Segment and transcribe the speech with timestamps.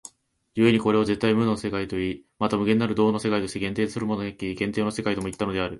[0.55, 5.69] 故にこれを絶対無の世界といい、また無限なる動の世界として限定するものなき限定の世界ともいったのである。